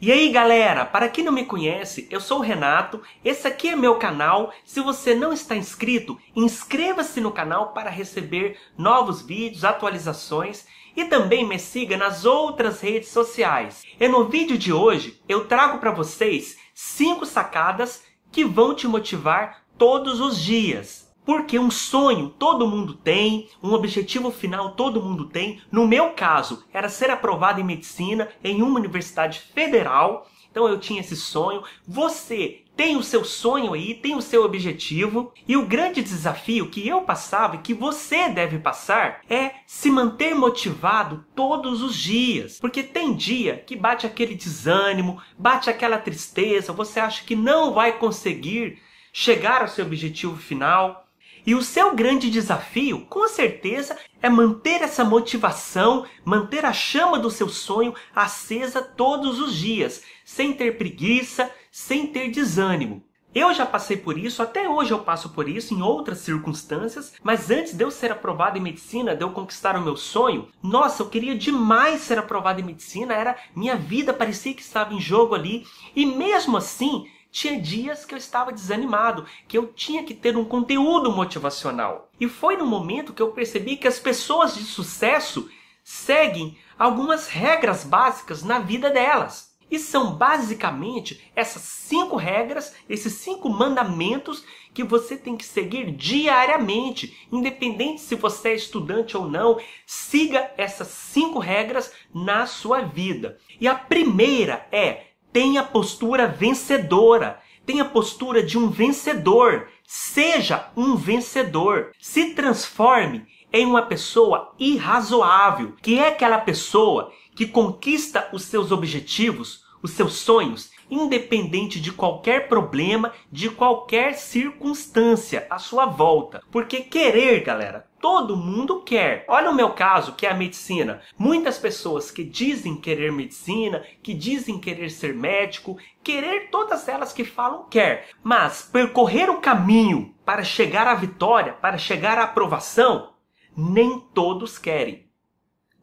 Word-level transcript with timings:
E 0.00 0.12
aí 0.12 0.28
galera, 0.28 0.84
para 0.84 1.08
quem 1.08 1.24
não 1.24 1.32
me 1.32 1.44
conhece, 1.44 2.06
eu 2.08 2.20
sou 2.20 2.38
o 2.38 2.42
Renato, 2.42 3.02
esse 3.24 3.48
aqui 3.48 3.70
é 3.70 3.74
meu 3.74 3.96
canal. 3.96 4.52
Se 4.64 4.80
você 4.80 5.12
não 5.12 5.32
está 5.32 5.56
inscrito, 5.56 6.16
inscreva-se 6.36 7.20
no 7.20 7.32
canal 7.32 7.72
para 7.72 7.90
receber 7.90 8.56
novos 8.76 9.20
vídeos, 9.20 9.64
atualizações 9.64 10.66
e 10.94 11.06
também 11.06 11.44
me 11.44 11.58
siga 11.58 11.96
nas 11.96 12.24
outras 12.24 12.80
redes 12.80 13.08
sociais. 13.08 13.82
E 13.98 14.06
no 14.06 14.28
vídeo 14.28 14.56
de 14.56 14.72
hoje 14.72 15.20
eu 15.28 15.46
trago 15.46 15.78
para 15.78 15.90
vocês 15.90 16.56
5 16.72 17.26
sacadas 17.26 18.04
que 18.30 18.44
vão 18.44 18.76
te 18.76 18.86
motivar 18.86 19.64
todos 19.76 20.20
os 20.20 20.38
dias. 20.38 21.07
Porque 21.28 21.58
um 21.58 21.70
sonho 21.70 22.30
todo 22.30 22.66
mundo 22.66 22.94
tem, 22.94 23.50
um 23.62 23.74
objetivo 23.74 24.30
final 24.30 24.70
todo 24.70 25.02
mundo 25.02 25.26
tem. 25.26 25.60
No 25.70 25.86
meu 25.86 26.12
caso, 26.12 26.64
era 26.72 26.88
ser 26.88 27.10
aprovado 27.10 27.60
em 27.60 27.64
medicina 27.64 28.30
em 28.42 28.62
uma 28.62 28.80
universidade 28.80 29.38
federal. 29.38 30.26
Então 30.50 30.66
eu 30.66 30.80
tinha 30.80 31.02
esse 31.02 31.14
sonho. 31.14 31.62
Você 31.86 32.62
tem 32.74 32.96
o 32.96 33.02
seu 33.02 33.26
sonho 33.26 33.74
aí, 33.74 33.92
tem 33.92 34.16
o 34.16 34.22
seu 34.22 34.42
objetivo. 34.42 35.30
E 35.46 35.54
o 35.54 35.66
grande 35.66 36.02
desafio 36.02 36.70
que 36.70 36.88
eu 36.88 37.02
passava 37.02 37.56
e 37.56 37.58
que 37.58 37.74
você 37.74 38.30
deve 38.30 38.58
passar 38.58 39.20
é 39.28 39.56
se 39.66 39.90
manter 39.90 40.34
motivado 40.34 41.26
todos 41.34 41.82
os 41.82 41.94
dias. 41.94 42.58
Porque 42.58 42.82
tem 42.82 43.12
dia 43.12 43.62
que 43.66 43.76
bate 43.76 44.06
aquele 44.06 44.34
desânimo, 44.34 45.20
bate 45.38 45.68
aquela 45.68 45.98
tristeza, 45.98 46.72
você 46.72 46.98
acha 46.98 47.22
que 47.22 47.36
não 47.36 47.74
vai 47.74 47.98
conseguir 47.98 48.78
chegar 49.12 49.60
ao 49.60 49.68
seu 49.68 49.84
objetivo 49.84 50.38
final. 50.38 51.04
E 51.46 51.54
o 51.54 51.62
seu 51.62 51.94
grande 51.94 52.30
desafio, 52.30 53.06
com 53.06 53.28
certeza, 53.28 53.96
é 54.22 54.28
manter 54.28 54.82
essa 54.82 55.04
motivação, 55.04 56.04
manter 56.24 56.64
a 56.64 56.72
chama 56.72 57.18
do 57.18 57.30
seu 57.30 57.48
sonho 57.48 57.94
acesa 58.14 58.82
todos 58.82 59.40
os 59.40 59.54
dias, 59.54 60.02
sem 60.24 60.52
ter 60.52 60.76
preguiça, 60.76 61.50
sem 61.70 62.06
ter 62.06 62.30
desânimo. 62.30 63.02
Eu 63.34 63.52
já 63.52 63.66
passei 63.66 63.96
por 63.96 64.16
isso, 64.16 64.42
até 64.42 64.68
hoje 64.68 64.90
eu 64.90 65.00
passo 65.00 65.28
por 65.28 65.48
isso 65.48 65.74
em 65.74 65.82
outras 65.82 66.18
circunstâncias, 66.18 67.12
mas 67.22 67.50
antes 67.50 67.74
de 67.74 67.84
eu 67.84 67.90
ser 67.90 68.10
aprovado 68.10 68.56
em 68.56 68.60
medicina, 68.60 69.14
de 69.14 69.22
eu 69.22 69.30
conquistar 69.30 69.76
o 69.76 69.82
meu 69.82 69.96
sonho, 69.96 70.48
nossa, 70.62 71.02
eu 71.02 71.10
queria 71.10 71.36
demais 71.36 72.00
ser 72.00 72.18
aprovado 72.18 72.60
em 72.60 72.64
medicina, 72.64 73.14
era 73.14 73.36
minha 73.54 73.76
vida 73.76 74.14
parecia 74.14 74.54
que 74.54 74.62
estava 74.62 74.94
em 74.94 75.00
jogo 75.00 75.34
ali, 75.34 75.66
e 75.94 76.06
mesmo 76.06 76.56
assim, 76.56 77.06
tinha 77.30 77.60
dias 77.60 78.04
que 78.04 78.14
eu 78.14 78.18
estava 78.18 78.52
desanimado, 78.52 79.26
que 79.46 79.56
eu 79.56 79.68
tinha 79.68 80.02
que 80.04 80.14
ter 80.14 80.36
um 80.36 80.44
conteúdo 80.44 81.12
motivacional. 81.12 82.10
E 82.18 82.28
foi 82.28 82.56
no 82.56 82.66
momento 82.66 83.12
que 83.12 83.22
eu 83.22 83.32
percebi 83.32 83.76
que 83.76 83.88
as 83.88 83.98
pessoas 83.98 84.54
de 84.54 84.64
sucesso 84.64 85.50
seguem 85.84 86.58
algumas 86.78 87.28
regras 87.28 87.84
básicas 87.84 88.42
na 88.42 88.58
vida 88.58 88.90
delas. 88.90 89.48
E 89.70 89.78
são 89.78 90.14
basicamente 90.14 91.30
essas 91.36 91.62
cinco 91.62 92.16
regras, 92.16 92.74
esses 92.88 93.12
cinco 93.14 93.50
mandamentos 93.50 94.42
que 94.72 94.82
você 94.82 95.16
tem 95.16 95.36
que 95.36 95.44
seguir 95.44 95.90
diariamente, 95.92 97.26
independente 97.30 98.00
se 98.00 98.14
você 98.14 98.50
é 98.50 98.54
estudante 98.54 99.16
ou 99.16 99.28
não. 99.28 99.60
Siga 99.84 100.50
essas 100.56 100.88
cinco 100.88 101.38
regras 101.38 101.92
na 102.14 102.46
sua 102.46 102.80
vida. 102.80 103.38
E 103.60 103.68
a 103.68 103.74
primeira 103.74 104.66
é 104.72 105.07
Tenha 105.32 105.62
postura 105.62 106.26
vencedora. 106.26 107.40
Tenha 107.66 107.84
postura 107.84 108.42
de 108.42 108.58
um 108.58 108.68
vencedor. 108.68 109.68
Seja 109.86 110.70
um 110.76 110.96
vencedor. 110.96 111.92
Se 112.00 112.34
transforme 112.34 113.26
em 113.52 113.66
uma 113.66 113.82
pessoa 113.82 114.54
irrazoável, 114.58 115.74
que 115.82 115.98
é 115.98 116.08
aquela 116.08 116.38
pessoa 116.38 117.12
que 117.34 117.46
conquista 117.46 118.28
os 118.32 118.42
seus 118.42 118.70
objetivos, 118.72 119.64
os 119.82 119.92
seus 119.92 120.14
sonhos, 120.14 120.70
independente 120.90 121.80
de 121.80 121.92
qualquer 121.92 122.48
problema, 122.48 123.12
de 123.30 123.48
qualquer 123.48 124.14
circunstância 124.14 125.46
à 125.48 125.58
sua 125.58 125.86
volta. 125.86 126.42
Porque 126.50 126.80
querer, 126.80 127.40
galera, 127.42 127.87
todo 128.00 128.36
mundo 128.36 128.82
quer. 128.82 129.24
Olha 129.28 129.50
o 129.50 129.54
meu 129.54 129.70
caso, 129.70 130.14
que 130.14 130.26
é 130.26 130.30
a 130.30 130.34
medicina. 130.34 131.02
Muitas 131.18 131.58
pessoas 131.58 132.10
que 132.10 132.24
dizem 132.24 132.76
querer 132.76 133.12
medicina, 133.12 133.84
que 134.02 134.14
dizem 134.14 134.58
querer 134.58 134.90
ser 134.90 135.14
médico, 135.14 135.78
querer 136.02 136.48
todas 136.50 136.88
elas 136.88 137.12
que 137.12 137.24
falam 137.24 137.66
quer, 137.68 138.08
mas 138.22 138.62
percorrer 138.62 139.30
o 139.30 139.40
caminho 139.40 140.14
para 140.24 140.42
chegar 140.42 140.86
à 140.86 140.94
vitória, 140.94 141.52
para 141.54 141.78
chegar 141.78 142.18
à 142.18 142.24
aprovação, 142.24 143.14
nem 143.56 144.00
todos 144.14 144.58
querem. 144.58 145.08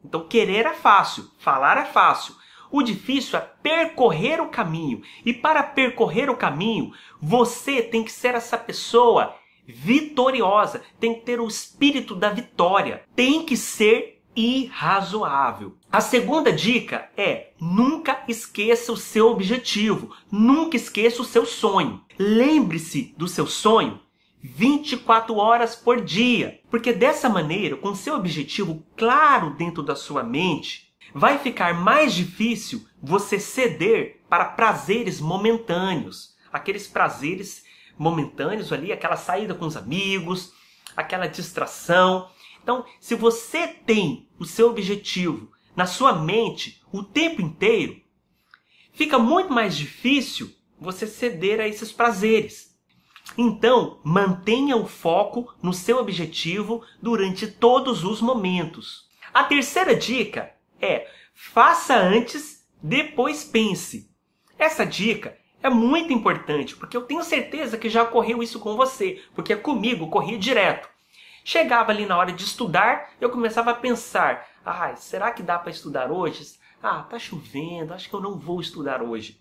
Então 0.04 0.26
querer 0.26 0.66
é 0.66 0.74
fácil, 0.74 1.30
falar 1.38 1.76
é 1.76 1.84
fácil, 1.84 2.34
o 2.70 2.82
difícil 2.82 3.38
é 3.38 3.42
percorrer 3.42 4.40
o 4.40 4.48
caminho. 4.48 5.02
E 5.24 5.32
para 5.32 5.62
percorrer 5.62 6.28
o 6.28 6.36
caminho, 6.36 6.92
você 7.20 7.82
tem 7.82 8.04
que 8.04 8.12
ser 8.12 8.34
essa 8.34 8.58
pessoa 8.58 9.34
vitoriosa, 9.66 10.82
tem 11.00 11.14
que 11.14 11.20
ter 11.20 11.40
o 11.40 11.48
espírito 11.48 12.14
da 12.14 12.30
vitória, 12.30 13.02
tem 13.14 13.44
que 13.44 13.56
ser 13.56 14.22
irrazoável. 14.34 15.76
A 15.90 16.00
segunda 16.00 16.52
dica 16.52 17.10
é: 17.16 17.52
nunca 17.60 18.22
esqueça 18.28 18.92
o 18.92 18.96
seu 18.96 19.28
objetivo, 19.28 20.14
nunca 20.30 20.76
esqueça 20.76 21.22
o 21.22 21.24
seu 21.24 21.46
sonho. 21.46 22.02
Lembre-se 22.18 23.14
do 23.16 23.26
seu 23.26 23.46
sonho 23.46 24.00
24 24.42 25.34
horas 25.36 25.74
por 25.74 26.00
dia, 26.00 26.60
porque 26.70 26.92
dessa 26.92 27.28
maneira, 27.28 27.76
com 27.76 27.94
seu 27.94 28.14
objetivo 28.14 28.84
claro 28.96 29.56
dentro 29.56 29.82
da 29.82 29.96
sua 29.96 30.22
mente, 30.22 30.92
vai 31.12 31.38
ficar 31.38 31.74
mais 31.74 32.14
difícil 32.14 32.86
você 33.02 33.38
ceder 33.38 34.20
para 34.28 34.44
prazeres 34.44 35.20
momentâneos. 35.20 36.36
Aqueles 36.52 36.86
prazeres 36.86 37.64
momentâneos 37.98 38.72
ali, 38.72 38.92
aquela 38.92 39.16
saída 39.16 39.54
com 39.54 39.66
os 39.66 39.76
amigos, 39.76 40.52
aquela 40.96 41.26
distração. 41.26 42.28
Então, 42.62 42.84
se 43.00 43.14
você 43.14 43.66
tem 43.68 44.28
o 44.38 44.44
seu 44.44 44.68
objetivo 44.70 45.50
na 45.74 45.86
sua 45.86 46.12
mente 46.14 46.82
o 46.92 47.02
tempo 47.02 47.42
inteiro, 47.42 48.00
fica 48.92 49.18
muito 49.18 49.52
mais 49.52 49.76
difícil 49.76 50.54
você 50.78 51.06
ceder 51.06 51.60
a 51.60 51.68
esses 51.68 51.92
prazeres. 51.92 52.76
Então, 53.36 54.00
mantenha 54.04 54.76
o 54.76 54.86
foco 54.86 55.54
no 55.62 55.72
seu 55.72 55.98
objetivo 55.98 56.82
durante 57.02 57.46
todos 57.46 58.04
os 58.04 58.20
momentos. 58.20 59.06
A 59.34 59.44
terceira 59.44 59.94
dica 59.94 60.54
é 60.80 61.08
faça 61.34 61.96
antes, 61.96 62.66
depois 62.82 63.44
pense. 63.44 64.10
Essa 64.58 64.84
dica 64.84 65.36
é 65.66 65.70
muito 65.70 66.12
importante, 66.12 66.76
porque 66.76 66.96
eu 66.96 67.02
tenho 67.02 67.22
certeza 67.22 67.76
que 67.76 67.88
já 67.88 68.02
ocorreu 68.02 68.42
isso 68.42 68.60
com 68.60 68.76
você, 68.76 69.22
porque 69.34 69.56
comigo 69.56 70.08
corria 70.08 70.38
direto. 70.38 70.88
Chegava 71.44 71.92
ali 71.92 72.06
na 72.06 72.16
hora 72.16 72.32
de 72.32 72.44
estudar, 72.44 73.10
eu 73.20 73.30
começava 73.30 73.70
a 73.70 73.74
pensar: 73.74 74.46
"Ai, 74.64 74.92
ah, 74.92 74.96
será 74.96 75.30
que 75.30 75.42
dá 75.42 75.58
para 75.58 75.70
estudar 75.70 76.10
hoje? 76.10 76.56
Ah, 76.82 77.02
tá 77.02 77.18
chovendo, 77.18 77.94
acho 77.94 78.08
que 78.08 78.14
eu 78.14 78.20
não 78.20 78.38
vou 78.38 78.60
estudar 78.60 79.02
hoje." 79.02 79.40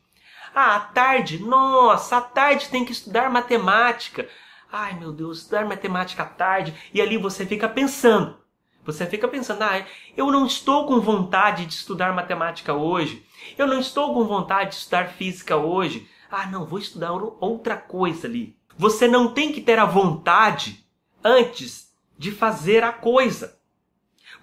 Ah, 0.53 0.75
à 0.75 0.79
tarde, 0.79 1.39
nossa, 1.39 2.17
à 2.17 2.21
tarde 2.21 2.69
tem 2.69 2.85
que 2.85 2.91
estudar 2.91 3.29
matemática. 3.29 4.27
Ai, 4.71 4.93
meu 4.97 5.11
Deus, 5.11 5.39
estudar 5.39 5.65
matemática 5.65 6.23
à 6.23 6.25
tarde. 6.25 6.73
E 6.93 7.01
ali 7.01 7.17
você 7.17 7.45
fica 7.45 7.67
pensando: 7.67 8.37
você 8.85 9.07
fica 9.07 9.27
pensando, 9.27 9.63
ah, 9.63 9.83
eu 10.15 10.31
não 10.31 10.45
estou 10.45 10.85
com 10.85 11.01
vontade 11.01 11.65
de 11.65 11.73
estudar 11.73 12.13
matemática 12.13 12.73
hoje. 12.73 13.25
Eu 13.57 13.65
não 13.67 13.79
estou 13.79 14.13
com 14.13 14.23
vontade 14.25 14.71
de 14.71 14.75
estudar 14.75 15.07
física 15.09 15.57
hoje. 15.57 16.07
Ah, 16.38 16.47
não, 16.47 16.66
vou 16.66 16.79
estudar 16.79 17.13
outra 17.13 17.78
coisa 17.78 18.28
ali. 18.28 18.57
Você 18.78 19.07
não 19.07 19.34
tem 19.34 19.53
que 19.53 19.62
ter 19.62 19.79
a 19.79 19.85
vontade 19.85 20.85
antes 21.23 21.96
de 22.18 22.29
fazer 22.29 22.84
a 22.84 22.91
coisa. 22.91 23.57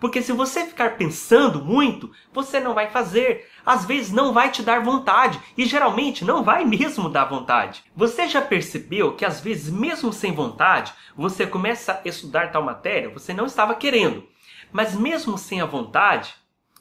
Porque 0.01 0.23
se 0.23 0.33
você 0.33 0.65
ficar 0.65 0.97
pensando 0.97 1.63
muito, 1.63 2.11
você 2.33 2.59
não 2.59 2.73
vai 2.73 2.89
fazer. 2.89 3.47
Às 3.65 3.85
vezes 3.85 4.11
não 4.11 4.33
vai 4.33 4.51
te 4.51 4.63
dar 4.63 4.83
vontade 4.83 5.39
e 5.55 5.67
geralmente 5.67 6.25
não 6.25 6.43
vai 6.43 6.65
mesmo 6.65 7.11
dar 7.11 7.27
vontade. 7.27 7.85
Você 7.95 8.27
já 8.27 8.41
percebeu 8.41 9.15
que 9.15 9.27
às 9.27 9.43
vezes 9.43 9.71
mesmo 9.71 10.15
sem 10.15 10.33
vontade, 10.33 10.95
você 11.15 11.47
começa 11.47 12.01
a 12.03 12.09
estudar 12.09 12.51
tal 12.51 12.63
matéria, 12.63 13.11
você 13.11 13.35
não 13.35 13.45
estava 13.45 13.75
querendo. 13.75 14.27
Mas 14.73 14.95
mesmo 14.95 15.37
sem 15.37 15.61
a 15.61 15.67
vontade, 15.67 16.35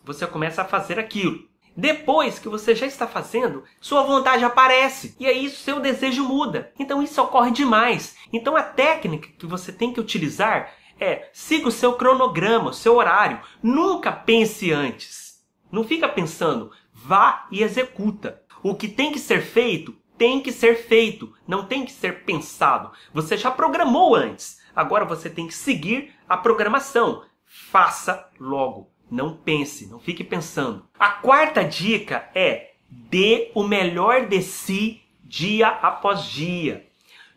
você 0.06 0.26
começa 0.26 0.62
a 0.62 0.66
fazer 0.66 0.98
aquilo. 0.98 1.51
Depois 1.76 2.38
que 2.38 2.50
você 2.50 2.76
já 2.76 2.86
está 2.86 3.08
fazendo, 3.08 3.64
sua 3.80 4.04
vontade 4.04 4.44
aparece 4.44 5.16
e 5.20 5.26
aí 5.26 5.50
seu 5.50 5.80
desejo 5.80 6.24
muda. 6.24 6.72
Então 6.78 7.02
isso 7.02 7.22
ocorre 7.22 7.52
demais. 7.52 8.16
Então 8.32 8.56
a 8.56 8.64
técnica 8.64 9.30
que 9.38 9.46
você 9.46 9.72
tem 9.72 9.94
que 9.94 10.00
utilizar 10.00 10.74
é 11.00 11.30
siga 11.34 11.68
o 11.68 11.72
seu 11.72 11.94
cronograma, 11.94 12.70
o 12.70 12.74
seu 12.74 12.96
horário. 12.96 13.40
Nunca 13.64 14.12
pense 14.12 14.72
antes. 14.72 15.42
Não 15.72 15.84
fica 15.84 16.08
pensando, 16.08 16.72
vá 16.94 17.48
e 17.50 17.64
executa. 17.64 18.42
O 18.62 18.76
que 18.76 18.88
tem 18.88 19.12
que 19.12 19.20
ser 19.20 19.42
feito, 19.42 19.96
tem 20.18 20.42
que 20.42 20.52
ser 20.52 20.76
feito, 20.76 21.34
não 21.48 21.66
tem 21.66 21.86
que 21.86 21.92
ser 21.92 22.26
pensado. 22.26 22.92
Você 23.14 23.38
já 23.38 23.50
programou 23.50 24.16
antes. 24.16 24.62
Agora 24.76 25.06
você 25.06 25.30
tem 25.30 25.48
que 25.48 25.54
seguir 25.54 26.14
a 26.28 26.38
programação. 26.38 27.24
Faça 27.46 28.30
logo. 28.40 28.91
Não 29.12 29.36
pense, 29.36 29.88
não 29.88 30.00
fique 30.00 30.24
pensando. 30.24 30.86
A 30.98 31.10
quarta 31.10 31.64
dica 31.64 32.30
é 32.34 32.72
Dê 32.92 33.52
o 33.56 33.64
melhor 33.64 34.28
de 34.28 34.42
si 34.42 35.02
dia 35.24 35.70
após 35.70 36.26
dia. 36.26 36.88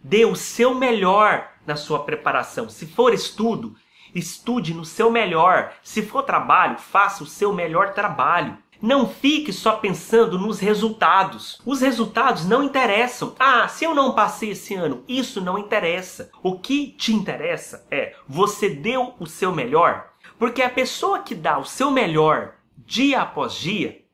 Dê 0.02 0.24
o 0.24 0.34
seu 0.34 0.74
melhor 0.74 1.48
na 1.64 1.76
sua 1.76 2.00
preparação. 2.00 2.68
Se 2.68 2.86
for 2.86 3.14
estudo, 3.14 3.76
estude 4.12 4.74
no 4.74 4.84
seu 4.84 5.12
melhor. 5.12 5.72
Se 5.80 6.02
for 6.02 6.24
trabalho, 6.24 6.76
faça 6.78 7.22
o 7.22 7.26
seu 7.26 7.52
melhor 7.52 7.94
trabalho. 7.94 8.58
Não 8.82 9.08
fique 9.08 9.52
só 9.52 9.76
pensando 9.76 10.38
nos 10.38 10.58
resultados. 10.58 11.60
Os 11.64 11.80
resultados 11.80 12.44
não 12.44 12.64
interessam. 12.64 13.34
Ah, 13.38 13.68
se 13.68 13.84
eu 13.84 13.94
não 13.94 14.12
passei 14.12 14.50
esse 14.50 14.74
ano, 14.74 15.04
isso 15.06 15.40
não 15.40 15.56
interessa. 15.56 16.30
O 16.42 16.58
que 16.58 16.88
te 16.88 17.14
interessa 17.14 17.86
é 17.92 18.14
você 18.26 18.68
deu 18.68 19.14
o 19.20 19.26
seu 19.26 19.54
melhor. 19.54 20.13
Porque 20.38 20.62
a 20.62 20.70
pessoa 20.70 21.20
que 21.20 21.34
dá 21.34 21.58
o 21.58 21.64
seu 21.64 21.90
melhor 21.90 22.54
dia 22.76 23.22
após 23.22 23.54
dia, 23.54 24.04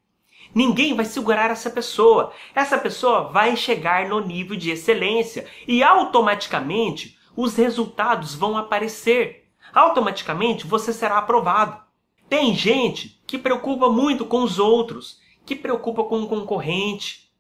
Ninguém 0.55 0.95
vai 0.95 1.05
segurar 1.05 1.51
essa 1.51 1.71
pessoa. 1.71 2.33
Essa 2.55 2.77
pessoa 2.77 3.29
vai 3.29 3.57
chegar 3.57 4.09
no 4.09 4.21
nível 4.21 4.57
de 4.57 4.71
excelência 4.71 5.47
e 5.67 5.83
automaticamente 5.83 7.17
os 7.37 7.55
resultados 7.57 8.35
vão 8.35 8.57
aparecer. 8.57 9.49
Automaticamente 9.73 10.67
você 10.67 10.93
será 10.93 11.19
aprovado. 11.19 11.81
Tem 12.29 12.55
gente 12.55 13.23
que 13.27 13.39
preocupa 13.39 13.89
muito 13.89 14.25
com 14.25 14.43
os 14.43 14.59
outros, 14.59 15.21
que 15.47 15.55
preocupa 15.55 16.05
com 16.05 16.23
o 16.23 16.29
concorrente, 16.29 17.31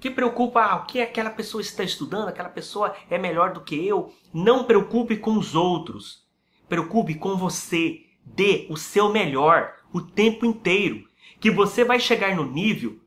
que 0.00 0.10
preocupa 0.10 0.62
ah, 0.62 0.76
o 0.76 0.86
que 0.86 1.00
aquela 1.00 1.30
pessoa 1.30 1.60
está 1.60 1.82
estudando, 1.82 2.28
aquela 2.28 2.48
pessoa 2.48 2.94
é 3.10 3.18
melhor 3.18 3.52
do 3.52 3.60
que 3.60 3.86
eu. 3.86 4.14
Não 4.32 4.64
preocupe 4.64 5.16
com 5.16 5.36
os 5.36 5.54
outros. 5.54 6.26
Preocupe 6.68 7.14
com 7.14 7.36
você. 7.36 8.07
Dê 8.34 8.66
o 8.70 8.76
seu 8.76 9.10
melhor 9.10 9.74
o 9.92 10.00
tempo 10.00 10.44
inteiro 10.44 11.08
que 11.40 11.50
você 11.50 11.84
vai 11.84 11.98
chegar 11.98 12.34
no 12.34 12.44
nível 12.44 12.98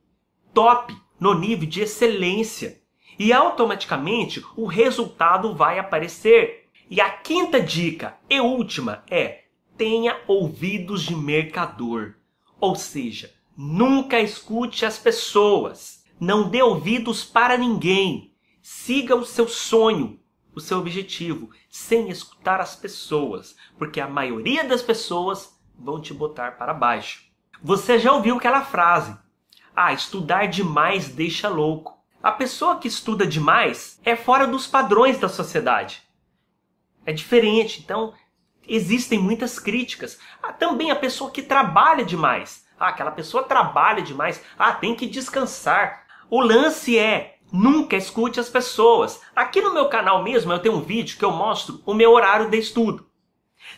top, 0.54 0.96
no 1.20 1.34
nível 1.34 1.68
de 1.68 1.82
excelência. 1.82 2.82
E 3.18 3.32
automaticamente 3.32 4.44
o 4.56 4.66
resultado 4.66 5.54
vai 5.54 5.80
aparecer. 5.80 6.70
E 6.90 7.00
a 7.00 7.10
quinta 7.10 7.60
dica 7.60 8.18
e 8.30 8.40
última 8.40 9.04
é: 9.10 9.44
tenha 9.78 10.20
ouvidos 10.28 11.04
de 11.04 11.16
mercador. 11.16 12.16
Ou 12.60 12.76
seja, 12.76 13.34
nunca 13.56 14.20
escute 14.20 14.86
as 14.86 14.98
pessoas. 14.98 16.04
Não 16.20 16.50
dê 16.50 16.62
ouvidos 16.62 17.24
para 17.24 17.58
ninguém. 17.58 18.34
Siga 18.62 19.16
o 19.16 19.26
seu 19.26 19.48
sonho, 19.48 20.20
o 20.54 20.60
seu 20.60 20.80
objetivo, 20.80 21.50
sem 21.70 22.10
escutar 22.10 22.60
as 22.60 22.76
pessoas, 22.76 23.56
porque 23.78 24.00
a 24.00 24.08
maioria 24.08 24.64
das 24.64 24.82
pessoas 24.82 25.58
vão 25.78 26.02
te 26.02 26.14
botar 26.14 26.58
para 26.58 26.74
baixo. 26.74 27.24
Você 27.62 28.00
já 28.00 28.12
ouviu 28.12 28.38
aquela 28.38 28.62
frase: 28.62 29.18
Ah, 29.76 29.94
estudar 29.94 30.48
demais 30.48 31.10
deixa 31.10 31.48
louco. 31.48 32.00
A 32.22 32.32
pessoa 32.32 32.78
que 32.78 32.88
estuda 32.88 33.26
demais 33.26 34.00
é 34.04 34.16
fora 34.16 34.46
dos 34.46 34.68
padrões 34.68 35.18
da 35.20 35.28
sociedade. 35.28 36.04
É 37.06 37.12
diferente, 37.12 37.82
então 37.82 38.14
existem 38.68 39.18
muitas 39.18 39.58
críticas. 39.58 40.20
Ah, 40.42 40.54
também 40.54 40.92
a 40.92 40.96
pessoa 40.96 41.32
que 41.32 41.42
trabalha 41.42 42.06
demais. 42.06 42.66
Ah, 42.80 42.90
aquela 42.90 43.12
pessoa 43.12 43.44
trabalha 43.44 44.02
demais. 44.02 44.44
Ah, 44.58 44.72
tem 44.72 44.96
que 44.96 45.08
descansar. 45.08 46.06
O 46.30 46.42
lance 46.42 46.98
é 46.98 47.40
nunca 47.52 47.96
escute 47.96 48.40
as 48.40 48.50
pessoas. 48.50 49.22
Aqui 49.36 49.62
no 49.62 49.74
meu 49.74 49.90
canal 49.90 50.24
mesmo 50.24 50.52
eu 50.52 50.60
tenho 50.60 50.76
um 50.76 50.82
vídeo 50.82 51.18
que 51.18 51.26
eu 51.26 51.32
mostro 51.32 51.82
o 51.86 51.94
meu 51.94 52.12
horário 52.12 52.50
de 52.50 52.58
estudo. 52.58 53.06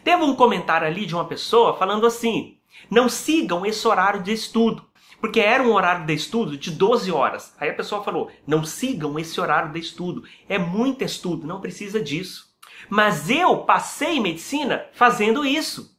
Teve 0.04 0.24
um 0.24 0.36
comentário 0.36 0.88
ali 0.88 1.06
de 1.06 1.16
uma 1.16 1.26
pessoa 1.26 1.76
falando 1.78 2.06
assim: 2.06 2.58
não 2.90 3.10
sigam 3.10 3.66
esse 3.66 3.88
horário 3.88 4.22
de 4.22 4.32
estudo. 4.32 4.86
Porque 5.20 5.40
era 5.40 5.64
um 5.64 5.72
horário 5.72 6.06
de 6.06 6.14
estudo 6.14 6.58
de 6.58 6.70
12 6.70 7.10
horas. 7.10 7.56
Aí 7.58 7.70
a 7.70 7.74
pessoa 7.74 8.04
falou: 8.04 8.30
não 8.46 8.66
sigam 8.66 9.18
esse 9.18 9.40
horário 9.40 9.72
de 9.72 9.80
estudo. 9.80 10.24
É 10.50 10.58
muito 10.58 11.04
estudo, 11.04 11.48
não 11.48 11.62
precisa 11.62 12.02
disso. 12.02 12.54
Mas 12.90 13.30
eu 13.30 13.60
passei 13.60 14.18
em 14.18 14.22
medicina 14.22 14.86
fazendo 14.92 15.46
isso. 15.46 15.98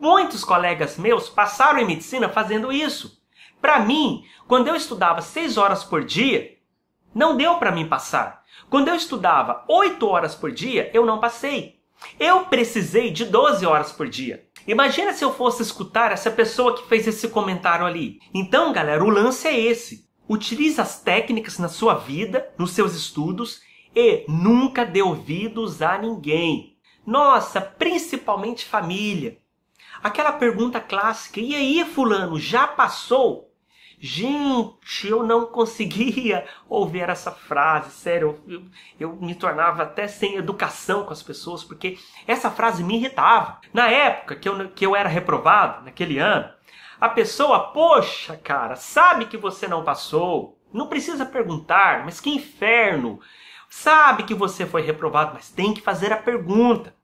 Muitos 0.00 0.44
colegas 0.44 0.98
meus 0.98 1.28
passaram 1.28 1.78
em 1.78 1.86
medicina 1.86 2.28
fazendo 2.28 2.72
isso. 2.72 3.22
Para 3.60 3.80
mim, 3.80 4.24
quando 4.46 4.68
eu 4.68 4.76
estudava 4.76 5.20
6 5.20 5.56
horas 5.56 5.84
por 5.84 6.04
dia, 6.04 6.57
não 7.14 7.36
deu 7.36 7.56
para 7.56 7.72
mim 7.72 7.86
passar. 7.86 8.44
Quando 8.70 8.88
eu 8.88 8.94
estudava 8.94 9.64
8 9.68 10.06
horas 10.06 10.34
por 10.34 10.50
dia, 10.52 10.90
eu 10.92 11.06
não 11.06 11.18
passei. 11.18 11.80
Eu 12.18 12.44
precisei 12.44 13.10
de 13.10 13.24
12 13.24 13.66
horas 13.66 13.92
por 13.92 14.08
dia. 14.08 14.46
Imagina 14.66 15.12
se 15.12 15.24
eu 15.24 15.32
fosse 15.32 15.62
escutar 15.62 16.12
essa 16.12 16.30
pessoa 16.30 16.76
que 16.76 16.86
fez 16.86 17.06
esse 17.06 17.28
comentário 17.28 17.86
ali. 17.86 18.20
Então, 18.34 18.72
galera, 18.72 19.02
o 19.02 19.08
lance 19.08 19.48
é 19.48 19.58
esse. 19.58 20.06
Utilize 20.28 20.80
as 20.80 21.00
técnicas 21.00 21.58
na 21.58 21.68
sua 21.68 21.94
vida, 21.94 22.52
nos 22.58 22.72
seus 22.72 22.94
estudos 22.94 23.62
e 23.96 24.24
nunca 24.28 24.84
dê 24.84 25.00
ouvidos 25.00 25.80
a 25.80 25.96
ninguém. 25.96 26.76
Nossa, 27.06 27.60
principalmente 27.60 28.66
família. 28.66 29.38
Aquela 30.02 30.32
pergunta 30.32 30.78
clássica: 30.80 31.40
e 31.40 31.54
aí, 31.54 31.84
Fulano, 31.84 32.38
já 32.38 32.66
passou? 32.66 33.47
Gente, 34.00 35.08
eu 35.08 35.24
não 35.24 35.46
conseguia 35.46 36.46
ouvir 36.68 37.08
essa 37.08 37.32
frase, 37.32 37.90
sério, 37.90 38.38
eu, 38.46 38.62
eu, 38.98 39.16
me 39.16 39.34
tornava 39.34 39.82
até 39.82 40.06
sem 40.06 40.36
educação 40.36 41.04
com 41.04 41.12
as 41.12 41.22
pessoas, 41.22 41.64
porque 41.64 41.98
essa 42.26 42.50
frase 42.50 42.84
me 42.84 42.96
irritava. 42.96 43.60
Na 43.72 43.88
época 43.88 44.36
que 44.36 44.48
eu, 44.48 44.68
que 44.70 44.86
eu 44.86 44.94
era 44.94 45.08
reprovado, 45.08 45.84
naquele 45.84 46.18
ano, 46.18 46.48
a 47.00 47.08
pessoa, 47.08 47.72
poxa, 47.72 48.36
cara, 48.36 48.76
sabe 48.76 49.26
que 49.26 49.36
você 49.36 49.66
não 49.66 49.82
passou, 49.82 50.58
não 50.72 50.86
precisa 50.88 51.26
perguntar, 51.26 52.04
mas 52.04 52.20
que 52.20 52.30
inferno! 52.30 53.20
Sabe 53.68 54.22
que 54.22 54.34
você 54.34 54.64
foi 54.64 54.82
reprovado, 54.82 55.32
mas 55.34 55.50
tem 55.50 55.74
que 55.74 55.80
fazer 55.80 56.12
a 56.12 56.16
pergunta. 56.16 56.94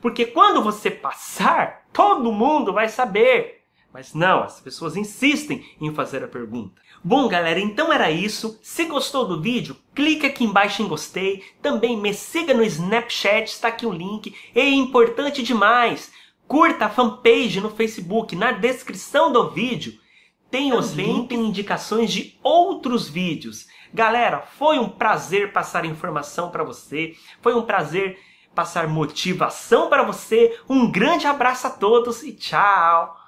Porque 0.00 0.26
quando 0.26 0.62
você 0.62 0.90
passar, 0.90 1.86
todo 1.92 2.32
mundo 2.32 2.72
vai 2.72 2.88
saber. 2.88 3.59
Mas 3.92 4.14
não, 4.14 4.44
as 4.44 4.60
pessoas 4.60 4.96
insistem 4.96 5.64
em 5.80 5.92
fazer 5.92 6.22
a 6.22 6.28
pergunta. 6.28 6.80
Bom, 7.02 7.26
galera, 7.28 7.58
então 7.58 7.92
era 7.92 8.10
isso. 8.10 8.58
Se 8.62 8.84
gostou 8.84 9.26
do 9.26 9.40
vídeo, 9.40 9.76
clique 9.94 10.26
aqui 10.26 10.44
embaixo 10.44 10.82
em 10.82 10.88
gostei. 10.88 11.44
Também 11.60 11.96
me 11.96 12.14
siga 12.14 12.54
no 12.54 12.62
Snapchat, 12.62 13.50
está 13.50 13.68
aqui 13.68 13.86
o 13.86 13.92
link. 13.92 14.34
E 14.54 14.74
importante 14.74 15.42
demais, 15.42 16.12
curta 16.46 16.86
a 16.86 16.90
fanpage 16.90 17.60
no 17.60 17.70
Facebook. 17.70 18.36
Na 18.36 18.52
descrição 18.52 19.32
do 19.32 19.50
vídeo 19.50 19.98
tem 20.50 20.72
os 20.72 20.92
links 20.92 21.36
e 21.36 21.40
indicações 21.40 22.12
de 22.12 22.38
outros 22.42 23.08
vídeos. 23.08 23.66
Galera, 23.92 24.40
foi 24.40 24.78
um 24.78 24.88
prazer 24.88 25.52
passar 25.52 25.84
informação 25.84 26.50
para 26.50 26.62
você. 26.62 27.16
Foi 27.40 27.54
um 27.54 27.62
prazer 27.62 28.18
passar 28.54 28.86
motivação 28.88 29.88
para 29.88 30.04
você. 30.04 30.58
Um 30.68 30.90
grande 30.90 31.26
abraço 31.26 31.66
a 31.66 31.70
todos 31.70 32.22
e 32.22 32.32
tchau! 32.32 33.19